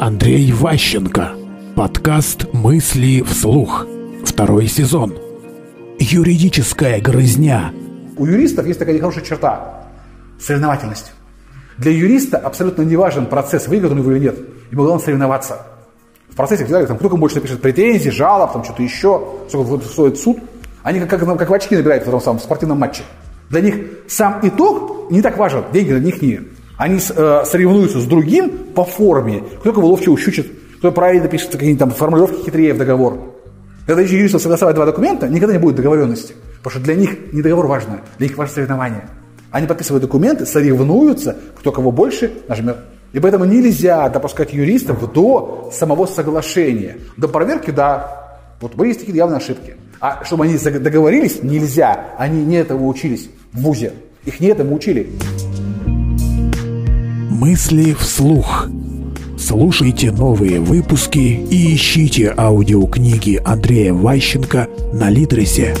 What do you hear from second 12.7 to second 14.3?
не важен процесс, выигран его или